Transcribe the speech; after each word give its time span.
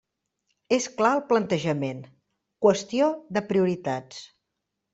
És 0.77 0.87
clar 1.01 1.11
el 1.17 1.21
plantejament: 1.31 2.01
qüestió 2.67 3.13
de 3.39 3.45
prioritats. 3.53 4.27